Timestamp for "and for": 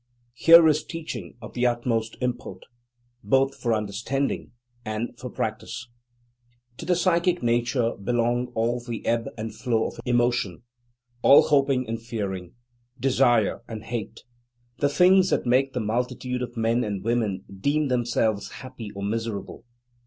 4.83-5.29